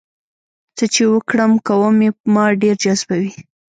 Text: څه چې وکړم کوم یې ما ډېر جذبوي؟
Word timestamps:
څه 0.77 0.85
چې 0.93 1.03
وکړم 1.13 1.51
کوم 1.67 1.95
یې 2.05 2.09
ما 2.33 2.45
ډېر 2.61 2.75
جذبوي؟ 2.83 3.31